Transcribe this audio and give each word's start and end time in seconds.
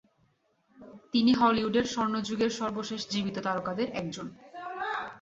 তিনি 1.13 1.31
হলিউডের 1.33 1.85
স্বর্ণযুগের 1.85 2.51
সর্বশেষ 2.59 3.01
জীবিত 3.11 3.37
তারকাদের 3.47 3.87
একজন। 4.01 4.27